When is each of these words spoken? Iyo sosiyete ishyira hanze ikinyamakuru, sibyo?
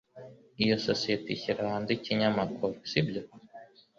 Iyo 0.63 0.75
sosiyete 0.87 1.27
ishyira 1.35 1.61
hanze 1.71 1.89
ikinyamakuru, 1.97 2.73
sibyo? 2.89 3.21